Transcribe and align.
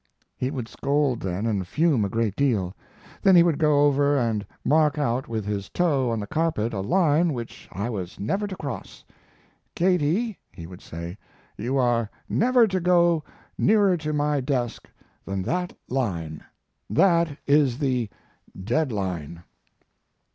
He 0.35 0.49
would 0.49 0.67
scold 0.67 1.19
then, 1.19 1.45
and 1.45 1.67
fume 1.67 2.03
a 2.03 2.09
great 2.09 2.35
deal. 2.35 2.75
Then 3.21 3.35
he 3.35 3.43
would 3.43 3.59
go 3.59 3.85
over 3.85 4.17
and 4.17 4.43
mark 4.65 4.97
out 4.97 5.27
with 5.27 5.45
his 5.45 5.69
toe 5.69 6.09
on 6.09 6.19
the 6.19 6.25
carpet 6.25 6.73
a 6.73 6.79
line 6.81 7.33
which 7.33 7.69
I 7.71 7.87
was 7.87 8.19
never 8.19 8.47
to 8.47 8.55
cross. 8.55 9.05
"Katie," 9.75 10.39
he 10.51 10.65
would 10.65 10.81
say, 10.81 11.19
"you 11.55 11.77
are 11.77 12.09
never 12.27 12.65
to 12.65 12.79
go 12.79 13.23
nearer 13.59 13.95
to 13.97 14.11
my 14.11 14.39
desk 14.41 14.89
than 15.23 15.43
that 15.43 15.71
line. 15.87 16.43
That 16.89 17.37
is 17.45 17.77
the 17.77 18.09
dead 18.59 18.91
line." 18.91 19.43